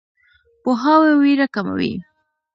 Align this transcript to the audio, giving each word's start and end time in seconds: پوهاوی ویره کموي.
پوهاوی 0.61 1.13
ویره 1.21 1.47
کموي. 1.53 1.93